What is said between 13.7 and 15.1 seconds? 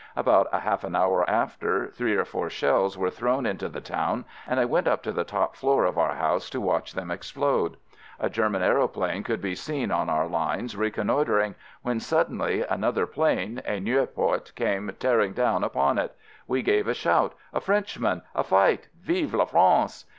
a Nieuport, came